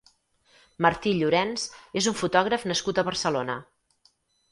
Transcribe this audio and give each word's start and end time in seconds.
Martí 0.85 1.11
Llorens 1.17 1.65
és 2.01 2.07
un 2.13 2.15
fotògraf 2.21 2.65
nascut 2.71 3.03
a 3.03 3.05
Barcelona. 3.11 3.59